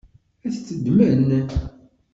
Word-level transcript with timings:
Ad 0.47 0.53
t-ddmen? 0.55 1.29